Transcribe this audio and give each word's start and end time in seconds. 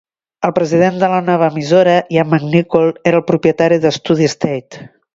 El 0.47 0.53
president 0.59 0.97
de 1.03 1.09
la 1.11 1.19
nova 1.27 1.51
emissora, 1.53 1.95
Ian 2.17 2.33
McNicol, 2.35 2.91
era 3.13 3.23
el 3.23 3.27
propietari 3.31 3.81
d'Stody 3.85 4.31
Estate. 4.35 4.87